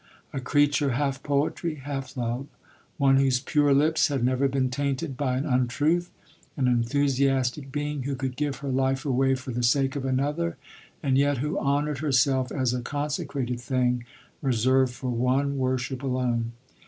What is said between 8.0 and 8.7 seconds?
who could give her